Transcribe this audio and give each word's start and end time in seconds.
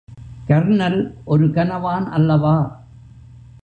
Kernel 0.47 1.15
ஒரு 1.25 1.45
கனவான் 1.47 2.07
அல்லவா? 2.09 2.55